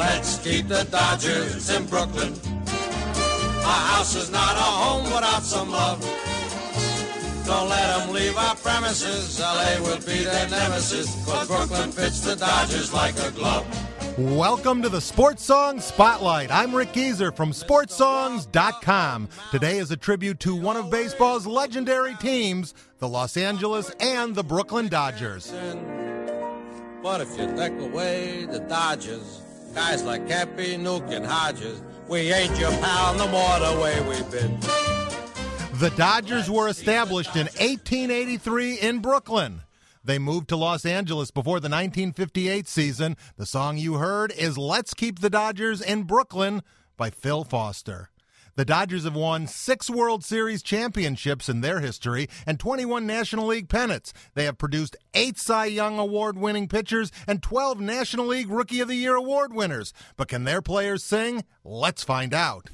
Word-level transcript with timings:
Let's 0.00 0.38
keep 0.38 0.66
the 0.66 0.84
Dodgers 0.84 1.68
in 1.68 1.84
Brooklyn. 1.84 2.32
Our 2.66 3.82
house 3.92 4.14
is 4.14 4.30
not 4.30 4.56
a 4.56 4.60
home 4.60 5.04
without 5.04 5.42
some 5.42 5.70
love. 5.70 6.00
Don't 7.44 7.68
let 7.68 7.98
them 7.98 8.14
leave 8.14 8.34
our 8.34 8.56
premises. 8.56 9.38
LA 9.38 9.76
will 9.82 9.98
be 9.98 10.24
their 10.24 10.48
nemesis. 10.48 11.22
Cause 11.26 11.48
Brooklyn 11.48 11.92
fits 11.92 12.22
the 12.22 12.34
Dodgers 12.34 12.94
like 12.94 13.14
a 13.18 13.30
glove. 13.32 13.66
Welcome 14.16 14.80
to 14.80 14.88
the 14.88 15.02
Sports 15.02 15.44
Songs 15.44 15.84
Spotlight. 15.84 16.50
I'm 16.50 16.74
Rick 16.74 16.94
Gieser 16.94 17.36
from 17.36 17.52
SportsSongs.com. 17.52 19.28
Today 19.50 19.76
is 19.76 19.90
a 19.90 19.98
tribute 19.98 20.40
to 20.40 20.56
one 20.56 20.78
of 20.78 20.88
baseball's 20.88 21.46
legendary 21.46 22.14
teams, 22.14 22.72
the 23.00 23.08
Los 23.08 23.36
Angeles 23.36 23.90
and 24.00 24.34
the 24.34 24.44
Brooklyn 24.44 24.88
Dodgers. 24.88 25.52
But 27.02 27.20
if 27.20 27.38
you 27.38 27.54
take 27.54 27.78
away 27.78 28.46
the 28.46 28.60
Dodgers, 28.60 29.42
guys 29.74 30.02
like 30.02 30.26
Cappy, 30.28 30.76
Newk, 30.76 31.04
and 31.10 31.24
Hodges, 31.24 31.82
we 32.08 32.32
ain't 32.32 32.58
your 32.58 32.70
pal 32.72 33.14
no 33.14 33.28
more 33.28 33.58
the 33.58 33.80
way 33.80 34.00
we've 34.08 34.30
been. 34.30 34.58
The 35.78 35.92
Dodgers 35.96 36.50
were 36.50 36.68
established 36.68 37.36
in 37.36 37.46
1883 37.46 38.80
in 38.80 38.98
Brooklyn. 38.98 39.62
They 40.04 40.18
moved 40.18 40.48
to 40.48 40.56
Los 40.56 40.84
Angeles 40.84 41.30
before 41.30 41.60
the 41.60 41.68
1958 41.68 42.68
season. 42.68 43.16
The 43.36 43.46
song 43.46 43.78
you 43.78 43.94
heard 43.94 44.32
is 44.32 44.58
Let's 44.58 44.92
Keep 44.94 45.20
the 45.20 45.30
Dodgers 45.30 45.80
in 45.80 46.02
Brooklyn 46.04 46.62
by 46.96 47.10
Phil 47.10 47.44
Foster. 47.44 48.09
The 48.56 48.64
Dodgers 48.64 49.04
have 49.04 49.14
won 49.14 49.46
six 49.46 49.88
World 49.88 50.24
Series 50.24 50.62
championships 50.62 51.48
in 51.48 51.60
their 51.60 51.80
history 51.80 52.28
and 52.46 52.58
21 52.58 53.06
National 53.06 53.46
League 53.46 53.68
pennants. 53.68 54.12
They 54.34 54.44
have 54.44 54.58
produced 54.58 54.96
eight 55.14 55.38
Cy 55.38 55.66
Young 55.66 55.98
Award 55.98 56.36
winning 56.36 56.68
pitchers 56.68 57.10
and 57.26 57.42
12 57.42 57.80
National 57.80 58.26
League 58.26 58.50
Rookie 58.50 58.80
of 58.80 58.88
the 58.88 58.94
Year 58.94 59.14
award 59.14 59.52
winners. 59.52 59.92
But 60.16 60.28
can 60.28 60.44
their 60.44 60.62
players 60.62 61.04
sing? 61.04 61.44
Let's 61.64 62.04
find 62.04 62.34
out. 62.34 62.68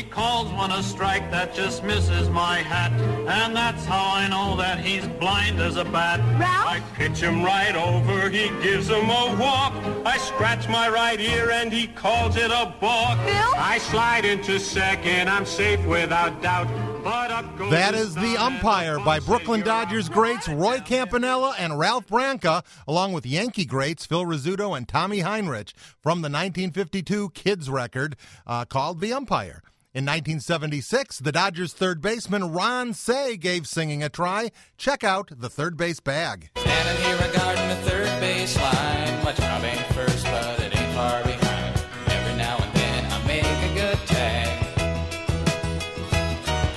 He 0.00 0.06
calls 0.06 0.50
one 0.52 0.70
a 0.70 0.82
strike 0.82 1.30
that 1.30 1.54
just 1.54 1.84
misses 1.84 2.30
my 2.30 2.60
hat, 2.60 2.90
and 3.28 3.54
that's 3.54 3.84
how 3.84 4.14
I 4.14 4.28
know 4.28 4.56
that 4.56 4.80
he's 4.80 5.06
blind 5.06 5.60
as 5.60 5.76
a 5.76 5.84
bat. 5.84 6.20
Ralph? 6.40 6.68
I 6.68 6.80
pitch 6.94 7.20
him 7.20 7.44
right 7.44 7.76
over, 7.76 8.30
he 8.30 8.48
gives 8.62 8.88
him 8.88 9.10
a 9.10 9.36
walk. 9.38 9.74
I 10.06 10.16
scratch 10.16 10.70
my 10.70 10.88
right 10.88 11.20
ear 11.20 11.50
and 11.50 11.70
he 11.70 11.86
calls 11.86 12.36
it 12.36 12.50
a 12.50 12.74
balk. 12.80 13.18
Bill? 13.26 13.52
I 13.58 13.76
slide 13.76 14.24
into 14.24 14.58
second, 14.58 15.28
I'm 15.28 15.44
safe 15.44 15.84
without 15.84 16.40
doubt. 16.40 16.68
But 17.04 17.30
up 17.30 17.58
goes 17.58 17.70
That 17.70 17.94
is 17.94 18.14
The 18.14 18.38
Umpire 18.38 18.98
by 19.00 19.20
Brooklyn 19.20 19.60
Dodgers 19.60 20.08
greats 20.08 20.48
Roy 20.48 20.80
Campanella 20.80 21.54
and 21.58 21.78
Ralph 21.78 22.06
Branca, 22.06 22.62
along 22.88 23.12
with 23.12 23.26
Yankee 23.26 23.66
greats 23.66 24.06
Phil 24.06 24.24
Rizzuto 24.24 24.74
and 24.74 24.88
Tommy 24.88 25.18
Henrich 25.18 25.74
from 26.00 26.22
the 26.22 26.30
1952 26.30 27.30
Kids 27.30 27.68
record 27.68 28.16
uh, 28.46 28.64
called 28.64 29.00
The 29.00 29.12
Umpire. 29.12 29.62
In 29.92 30.04
1976, 30.04 31.18
the 31.18 31.32
Dodgers 31.32 31.72
third 31.72 32.00
baseman 32.00 32.52
Ron 32.52 32.94
Cey 32.94 33.36
gave 33.36 33.66
singing 33.66 34.04
a 34.04 34.08
try. 34.08 34.52
Check 34.78 35.02
out 35.02 35.32
the 35.36 35.50
third 35.50 35.76
base 35.76 35.98
bag. 35.98 36.50
Standing 36.58 37.02
here 37.02 37.16
regarding 37.26 37.68
the 37.68 37.74
third 37.74 38.20
base 38.20 38.56
line. 38.56 39.24
My 39.24 39.32
job 39.32 39.64
ain't 39.64 39.80
first, 39.92 40.24
but 40.26 40.60
it 40.60 40.78
ain't 40.78 40.94
far 40.94 41.24
behind. 41.24 41.84
Every 42.06 42.36
now 42.36 42.58
and 42.58 42.72
then 42.72 43.04
I 43.12 43.26
make 43.26 43.42
a 43.42 43.74
good 43.74 43.98
tag. 44.06 44.62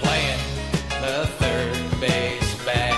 Playing 0.02 0.40
the 1.00 1.28
third 1.38 2.02
base 2.02 2.66
bag. 2.66 2.98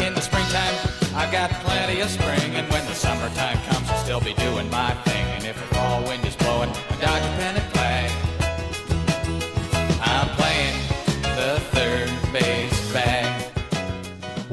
In 0.00 0.14
the 0.14 0.22
springtime, 0.22 0.74
I 1.14 1.30
got 1.30 1.50
plenty 1.60 2.00
of 2.00 2.08
spring. 2.08 2.54
And 2.54 2.66
when 2.72 2.86
the 2.86 2.94
summertime 2.94 3.58
comes, 3.68 3.90
I'll 3.90 4.02
still 4.02 4.20
be 4.20 4.32
doing 4.32 4.70
my 4.70 4.94
thing. 5.04 5.26
And 5.26 5.44
if 5.44 5.62
a 5.62 5.74
fall 5.74 6.02
wind 6.04 6.24
is 6.24 6.36
blowing, 6.36 6.70
I 6.70 6.96
dodge 7.02 7.22
a 7.22 7.36
pennant 7.36 7.77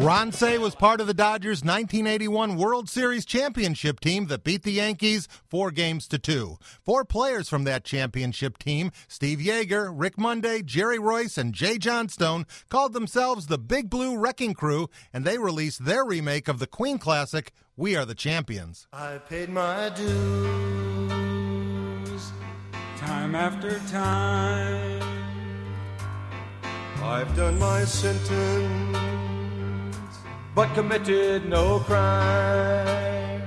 Ron 0.05 0.31
Cey 0.31 0.59
was 0.59 0.75
part 0.75 1.01
of 1.01 1.07
the 1.07 1.15
Dodgers' 1.15 1.63
1981 1.63 2.57
World 2.57 2.87
Series 2.87 3.25
championship 3.25 3.99
team 3.99 4.27
that 4.27 4.43
beat 4.43 4.61
the 4.61 4.73
Yankees 4.73 5.27
four 5.49 5.71
games 5.71 6.07
to 6.09 6.19
two. 6.19 6.59
Four 6.83 7.05
players 7.05 7.49
from 7.49 7.63
that 7.63 7.83
championship 7.83 8.59
team, 8.59 8.91
Steve 9.07 9.39
Yeager, 9.39 9.91
Rick 9.91 10.19
Monday, 10.19 10.61
Jerry 10.61 10.99
Reuss, 10.99 11.39
and 11.39 11.55
Jay 11.55 11.79
Johnstone, 11.79 12.45
called 12.69 12.93
themselves 12.93 13.47
the 13.47 13.57
Big 13.57 13.89
Blue 13.89 14.15
Wrecking 14.15 14.53
Crew, 14.53 14.91
and 15.11 15.25
they 15.25 15.39
released 15.39 15.85
their 15.85 16.05
remake 16.05 16.47
of 16.47 16.59
the 16.59 16.67
Queen 16.67 16.99
classic, 16.99 17.51
We 17.75 17.95
Are 17.95 18.05
the 18.05 18.13
Champions. 18.13 18.85
I 18.93 19.17
paid 19.17 19.49
my 19.49 19.89
dues. 19.89 20.05
time 22.97 23.33
after 23.33 23.79
time. 23.89 25.01
I've 27.01 27.35
done 27.35 27.57
my 27.57 27.85
sentence, 27.85 28.97
but 30.55 30.73
committed 30.73 31.49
no 31.49 31.79
crime. 31.79 33.41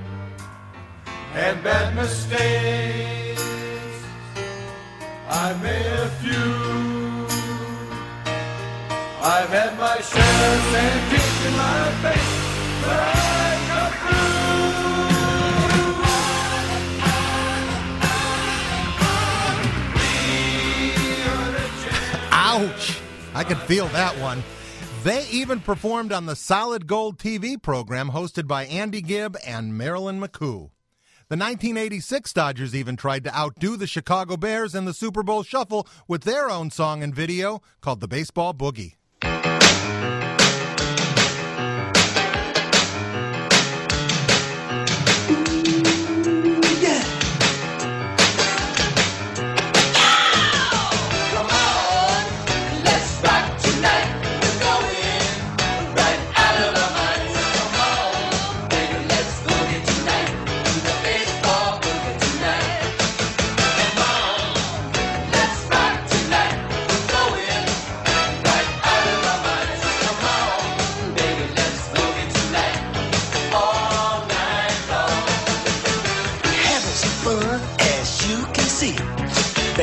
And 1.33 1.63
bad 1.63 1.95
mistakes, 1.95 3.43
I've 5.27 5.61
made 5.63 5.85
a 5.87 6.09
few. 6.21 6.69
I've 9.21 9.49
had 9.49 9.77
my 9.79 9.97
shares 10.11 10.75
and 10.83 11.11
kicked 11.11 11.45
in 11.47 11.53
my 11.57 11.91
face, 12.03 12.35
but 12.83 12.99
I 12.99 13.17
got 13.67 13.93
Ouch! 22.31 23.01
I 23.33 23.43
could 23.43 23.57
feel 23.59 23.87
that 23.87 24.15
one. 24.19 24.43
They 25.03 25.25
even 25.29 25.61
performed 25.61 26.11
on 26.11 26.25
the 26.25 26.35
Solid 26.35 26.85
Gold 26.85 27.17
TV 27.17 27.59
program 27.59 28.11
hosted 28.11 28.47
by 28.47 28.65
Andy 28.65 29.01
Gibb 29.01 29.37
and 29.45 29.77
Marilyn 29.77 30.19
McCoo. 30.19 30.71
The 31.29 31.37
1986 31.37 32.33
Dodgers 32.33 32.75
even 32.75 32.97
tried 32.97 33.23
to 33.23 33.33
outdo 33.33 33.77
the 33.77 33.87
Chicago 33.87 34.35
Bears 34.35 34.75
in 34.75 34.83
the 34.83 34.93
Super 34.93 35.23
Bowl 35.23 35.43
Shuffle 35.43 35.87
with 36.07 36.23
their 36.23 36.49
own 36.49 36.69
song 36.69 37.01
and 37.01 37.15
video 37.15 37.61
called 37.79 38.01
The 38.01 38.09
Baseball 38.09 38.53
Boogie. 38.53 38.95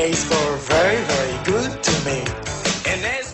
Baseball 0.06 0.56
very, 0.58 1.02
very 1.02 1.44
good 1.44 1.82
to 1.82 2.04
me. 2.04 2.18
And 2.86 3.02
that's. 3.02 3.32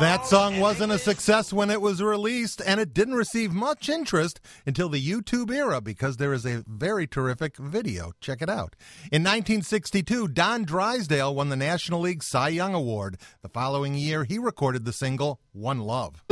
That 0.00 0.24
song 0.24 0.60
wasn't 0.60 0.92
a 0.92 0.98
success 0.98 1.52
when 1.52 1.70
it 1.70 1.82
was 1.82 2.02
released, 2.02 2.62
and 2.64 2.80
it 2.80 2.94
didn't 2.94 3.16
receive 3.16 3.52
much 3.52 3.90
interest 3.90 4.40
until 4.64 4.88
the 4.88 5.02
YouTube 5.02 5.50
era 5.50 5.82
because 5.82 6.16
there 6.16 6.32
is 6.32 6.46
a 6.46 6.64
very 6.66 7.06
terrific 7.06 7.58
video. 7.58 8.12
Check 8.18 8.40
it 8.40 8.48
out. 8.48 8.76
In 9.12 9.22
1962, 9.22 10.28
Don 10.28 10.64
Drysdale 10.64 11.34
won 11.34 11.50
the 11.50 11.56
National 11.56 12.00
League 12.00 12.22
Cy 12.22 12.48
Young 12.48 12.72
Award. 12.72 13.18
The 13.42 13.50
following 13.50 13.94
year, 13.94 14.24
he 14.24 14.38
recorded 14.38 14.86
the 14.86 14.94
single 14.94 15.38
One 15.52 15.80
Love. 15.80 16.22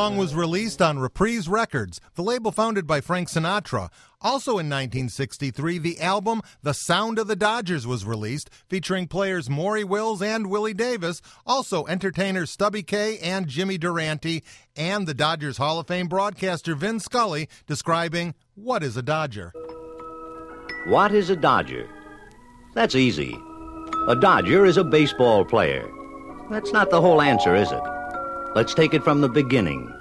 Song 0.00 0.16
was 0.16 0.34
released 0.34 0.80
on 0.80 0.98
Reprise 0.98 1.46
Records, 1.46 2.00
the 2.14 2.22
label 2.22 2.50
founded 2.50 2.86
by 2.86 3.02
Frank 3.02 3.28
Sinatra. 3.28 3.90
Also 4.22 4.52
in 4.52 4.70
1963, 4.70 5.76
the 5.76 6.00
album 6.00 6.40
The 6.62 6.72
Sound 6.72 7.18
of 7.18 7.26
the 7.26 7.36
Dodgers 7.36 7.86
was 7.86 8.06
released, 8.06 8.48
featuring 8.66 9.08
players 9.08 9.50
Maury 9.50 9.84
Wills 9.84 10.22
and 10.22 10.46
Willie 10.46 10.72
Davis, 10.72 11.20
also 11.44 11.84
entertainers 11.84 12.50
Stubby 12.50 12.82
Kaye 12.82 13.18
and 13.18 13.46
Jimmy 13.46 13.76
Durante, 13.76 14.42
and 14.74 15.06
the 15.06 15.12
Dodgers 15.12 15.58
Hall 15.58 15.78
of 15.78 15.86
Fame 15.86 16.08
broadcaster 16.08 16.74
Vin 16.74 16.98
Scully 16.98 17.46
describing 17.66 18.34
what 18.54 18.82
is 18.82 18.96
a 18.96 19.02
Dodger. 19.02 19.52
What 20.86 21.12
is 21.12 21.28
a 21.28 21.36
Dodger? 21.36 21.90
That's 22.72 22.94
easy. 22.94 23.38
A 24.08 24.16
Dodger 24.16 24.64
is 24.64 24.78
a 24.78 24.84
baseball 24.84 25.44
player. 25.44 25.86
That's 26.48 26.72
not 26.72 26.88
the 26.88 27.02
whole 27.02 27.20
answer, 27.20 27.54
is 27.54 27.70
it? 27.70 27.99
Let's 28.52 28.74
take 28.74 28.94
it 28.94 29.04
from 29.04 29.20
the 29.20 29.28
beginning. 29.28 29.94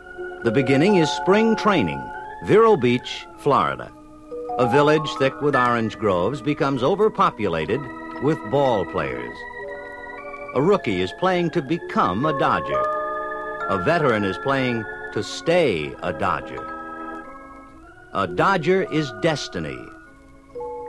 The 0.44 0.52
beginning 0.52 0.96
is 0.96 1.08
spring 1.08 1.56
training, 1.56 2.02
Vero 2.46 2.76
Beach, 2.76 3.28
Florida. 3.38 3.92
A 4.58 4.68
village 4.68 5.08
thick 5.20 5.40
with 5.40 5.56
orange 5.56 6.00
groves 6.00 6.42
becomes 6.42 6.82
overpopulated 6.82 7.80
with 8.24 8.40
ball 8.50 8.86
players. 8.86 9.38
A 10.56 10.62
rookie 10.64 11.00
is 11.00 11.14
playing 11.20 11.52
to 11.52 11.62
become 11.62 12.26
a 12.26 12.38
Dodger. 12.40 12.82
A 13.70 13.84
veteran 13.86 14.24
is 14.24 14.38
playing 14.40 14.84
to 15.14 15.22
stay 15.22 15.94
a 16.02 16.12
Dodger. 16.12 16.66
A 18.14 18.26
Dodger 18.26 18.92
is 18.92 19.14
destiny. 19.22 19.80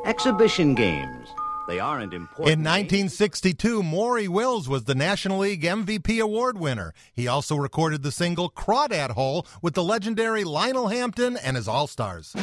Exhibition 0.06 0.74
games. 0.74 1.28
They 1.70 1.78
aren't 1.78 2.12
important. 2.12 2.48
In 2.48 2.64
1962, 2.64 3.84
Maury 3.84 4.26
Wills 4.26 4.68
was 4.68 4.84
the 4.84 4.94
National 4.96 5.38
League 5.38 5.62
MVP 5.62 6.20
award 6.20 6.58
winner. 6.58 6.92
He 7.12 7.28
also 7.28 7.54
recorded 7.54 8.02
the 8.02 8.10
single 8.10 8.50
Crawdad 8.50 9.10
Hole 9.10 9.46
with 9.62 9.74
the 9.74 9.84
legendary 9.84 10.42
Lionel 10.42 10.88
Hampton 10.88 11.36
and 11.36 11.56
his 11.56 11.68
All 11.68 11.86
Stars. 11.86 12.34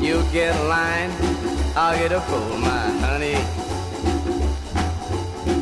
You 0.00 0.22
get 0.30 0.54
a 0.54 0.64
line, 0.68 1.10
I'll 1.74 1.98
get 1.98 2.12
a 2.12 2.20
fool, 2.20 2.56
my 2.58 2.90
honey. 3.02 3.40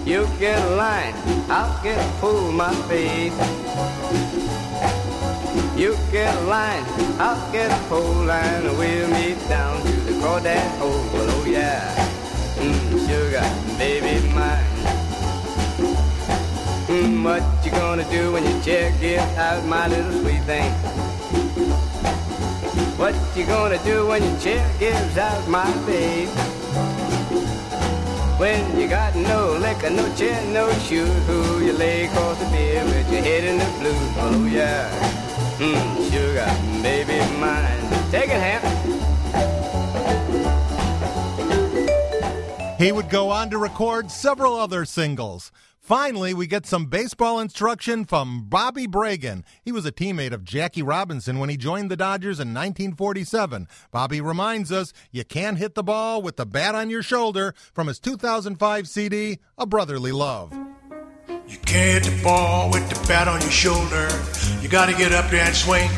You 0.04 0.28
get 0.38 0.62
a 0.62 0.76
line, 0.76 1.14
I'll 1.48 1.82
get 1.82 1.96
a 1.96 2.12
fool, 2.20 2.52
my 2.52 2.74
babe. 2.88 4.31
You 5.82 5.98
get 6.12 6.32
a 6.32 6.40
line, 6.42 6.84
I'll 7.18 7.50
get 7.50 7.68
a 7.68 7.88
pole 7.88 8.22
line, 8.22 8.64
and 8.66 8.78
we'll 8.78 9.10
meet 9.10 9.36
down 9.48 9.84
to 9.84 9.92
the 10.06 10.12
crawdad 10.12 10.78
hole. 10.78 10.92
Well, 11.12 11.26
oh 11.28 11.44
yeah, 11.44 11.92
mm, 12.54 13.02
sugar, 13.08 13.42
baby 13.78 14.28
mine. 14.32 14.64
Mm, 16.86 17.24
what 17.24 17.42
you 17.64 17.72
gonna 17.72 18.08
do 18.12 18.30
when 18.30 18.44
your 18.44 18.62
chair 18.62 18.94
gives 19.00 19.36
out, 19.36 19.64
my 19.64 19.88
little 19.88 20.12
sweet 20.22 20.44
thing? 20.44 20.70
What 22.96 23.16
you 23.34 23.44
gonna 23.44 23.82
do 23.82 24.06
when 24.06 24.22
your 24.22 24.38
chair 24.38 24.64
gives 24.78 25.18
out, 25.18 25.48
my 25.48 25.68
babe? 25.84 26.28
When 28.38 28.78
you 28.78 28.86
got 28.86 29.16
no 29.16 29.58
liquor, 29.58 29.90
no 29.90 30.06
chair, 30.14 30.40
no 30.52 30.72
shoes, 30.86 31.26
who 31.26 31.58
you 31.58 31.72
lay 31.72 32.04
across 32.04 32.38
the 32.38 32.48
beer 32.52 32.84
with 32.84 33.12
your 33.12 33.22
head 33.22 33.42
in 33.42 33.58
the 33.58 33.66
blues? 33.80 34.14
Oh 34.18 34.46
yeah, 34.46 35.31
mm, 35.62 36.10
sugar, 36.10 36.82
baby 36.82 37.18
mine. 37.38 38.10
Take 38.10 38.30
it, 38.30 38.40
Hamp. 38.40 38.64
He 42.78 42.90
would 42.90 43.08
go 43.08 43.30
on 43.30 43.50
to 43.50 43.58
record 43.58 44.10
several 44.10 44.54
other 44.56 44.84
singles. 44.84 45.52
Finally, 45.78 46.32
we 46.32 46.46
get 46.46 46.64
some 46.64 46.86
baseball 46.86 47.40
instruction 47.40 48.04
from 48.04 48.44
Bobby 48.48 48.86
Bragan. 48.86 49.42
He 49.64 49.72
was 49.72 49.84
a 49.84 49.92
teammate 49.92 50.32
of 50.32 50.44
Jackie 50.44 50.82
Robinson 50.82 51.40
when 51.40 51.48
he 51.48 51.56
joined 51.56 51.90
the 51.90 51.96
Dodgers 51.96 52.38
in 52.38 52.54
1947. 52.54 53.66
Bobby 53.90 54.20
reminds 54.20 54.70
us 54.70 54.92
you 55.10 55.24
can't 55.24 55.58
hit 55.58 55.74
the 55.74 55.82
ball 55.82 56.22
with 56.22 56.36
the 56.36 56.46
bat 56.46 56.74
on 56.74 56.88
your 56.88 57.02
shoulder 57.02 57.52
from 57.72 57.88
his 57.88 57.98
2005 57.98 58.88
CD, 58.88 59.38
A 59.58 59.66
Brotherly 59.66 60.12
Love. 60.12 60.52
You 61.48 61.58
can't 61.58 62.04
hit 62.04 62.12
the 62.12 62.22
ball 62.22 62.70
with 62.70 62.88
the 62.88 63.06
bat 63.06 63.28
on 63.28 63.40
your 63.40 63.50
shoulder. 63.50 64.08
You 64.60 64.68
gotta 64.68 64.92
get 64.92 65.12
up 65.12 65.30
there 65.30 65.44
and 65.44 65.54
swing. 65.54 65.90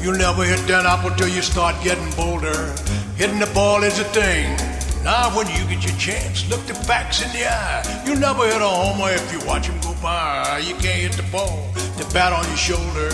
You'll 0.00 0.18
never 0.18 0.44
hit 0.44 0.60
that 0.68 0.86
apple 0.86 1.10
till 1.16 1.28
you 1.28 1.42
start 1.42 1.76
getting 1.82 2.10
bolder. 2.16 2.74
Hitting 3.16 3.38
the 3.38 3.50
ball 3.54 3.82
is 3.82 3.98
a 3.98 4.04
thing. 4.04 4.56
Now 5.04 5.36
when 5.36 5.46
you 5.48 5.64
get 5.68 5.84
your 5.84 5.96
chance, 5.98 6.48
look 6.48 6.64
the 6.66 6.74
facts 6.74 7.22
in 7.22 7.30
the 7.32 7.46
eye. 7.48 8.04
You'll 8.06 8.18
never 8.18 8.46
hit 8.46 8.62
a 8.62 8.66
homer 8.68 9.10
if 9.10 9.32
you 9.32 9.46
watch 9.46 9.66
him 9.66 9.80
go 9.80 9.94
by. 10.02 10.58
You 10.64 10.74
can't 10.74 11.02
hit 11.02 11.12
the 11.12 11.28
ball, 11.32 11.70
the 11.98 12.08
bat 12.12 12.32
on 12.32 12.46
your 12.46 12.56
shoulder. 12.56 13.10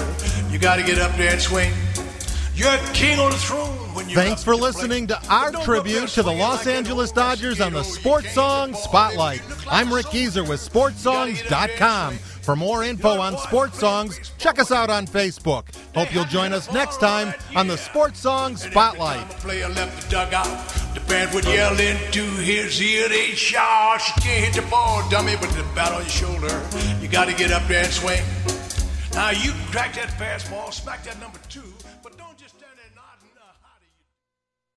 You 0.51 0.59
gotta 0.59 0.83
get 0.83 0.99
up 0.99 1.17
there 1.17 1.33
and 1.33 1.41
swing. 1.41 1.73
You're 2.55 2.77
king 2.93 3.19
on 3.21 3.31
the 3.31 3.37
throne. 3.37 3.77
When 3.95 4.09
you're 4.09 4.21
Thanks 4.21 4.45
for 4.45 4.55
listening 4.55 5.07
to 5.09 5.21
our 5.29 5.51
tribute 5.51 6.09
to 6.11 6.23
the 6.23 6.33
Los 6.33 6.67
Angeles 6.67 7.11
Dodgers 7.13 7.61
on 7.61 7.73
the. 7.73 7.83
Sports 7.83 8.33
Song 8.33 8.75
Spotlight. 8.75 9.43
I'm 9.71 9.93
Rick. 9.93 10.07
Gieser 10.07 10.49
with 10.49 10.61
SportsSongs.com. 10.61 12.17
For 12.17 12.57
more 12.57 12.83
info 12.83 13.21
on 13.21 13.37
sports 13.37 13.79
songs, 13.79 14.19
check 14.39 14.59
us 14.59 14.73
out 14.73 14.89
on 14.89 15.07
Facebook. 15.07 15.65
Hope 15.95 16.15
you'll 16.15 16.25
join 16.25 16.55
us 16.55 16.73
next 16.73 16.99
time 16.99 17.35
on 17.55 17.67
the 17.67 17.77
Sports 17.77 18.21
Song 18.21 18.57
Spotlight. 18.57 19.29
player 19.41 19.69
left 19.69 20.05
the 20.05 20.11
dugout, 20.11 20.47
the 20.95 21.01
band 21.01 21.35
would 21.35 21.45
yell 21.45 21.79
into 21.79 22.23
his 22.23 22.81
ear. 22.81 23.09
They 23.11 23.35
shout, 23.35 24.01
"You 24.09 24.23
can't 24.23 24.45
hit 24.47 24.55
the 24.65 24.71
ball, 24.71 25.07
dummy!" 25.11 25.37
But 25.37 25.51
the 25.51 25.63
bat 25.75 25.93
on 25.93 26.01
your 26.01 26.09
shoulder, 26.11 26.63
you 27.03 27.09
got 27.09 27.27
to 27.27 27.35
get 27.35 27.53
up 27.53 27.69
there 27.69 27.85
and 27.85 27.93
swing. 27.93 28.23
Now 29.13 29.31
you 29.31 29.53
crack 29.71 29.95
that 29.97 30.09
fastball, 30.19 30.73
smack 30.73 31.05
that 31.05 31.21
number 31.21 31.39
two, 31.51 31.75
but 32.03 32.17
don't 32.17 32.39
just. 32.39 32.55